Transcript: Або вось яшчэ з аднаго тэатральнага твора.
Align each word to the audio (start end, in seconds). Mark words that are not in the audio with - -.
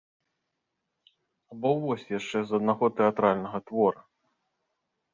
Або 1.53 1.69
вось 1.85 2.07
яшчэ 2.17 2.39
з 2.49 2.59
аднаго 2.61 2.85
тэатральнага 3.03 3.57
твора. 3.71 4.01